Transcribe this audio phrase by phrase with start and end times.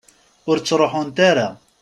[0.49, 1.47] Ur ttruḥunt ara?